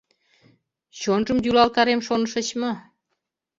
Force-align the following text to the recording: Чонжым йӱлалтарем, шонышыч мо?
Чонжым 0.99 1.37
йӱлалтарем, 1.45 2.01
шонышыч 2.07 2.47
мо? 2.61 2.71